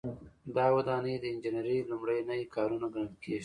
[0.55, 3.39] دا ودانۍ د انجنیری لومړني کارونه ګڼل کیږي.